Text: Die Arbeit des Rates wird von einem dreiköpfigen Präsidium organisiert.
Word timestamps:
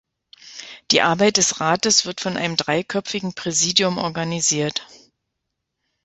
Die 0.89 1.01
Arbeit 1.03 1.37
des 1.37 1.59
Rates 1.59 2.07
wird 2.07 2.21
von 2.21 2.35
einem 2.35 2.57
dreiköpfigen 2.57 3.35
Präsidium 3.35 3.99
organisiert. 3.99 4.87